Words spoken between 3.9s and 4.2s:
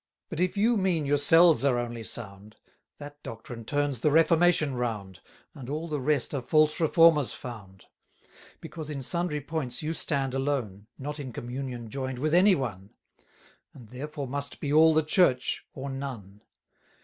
the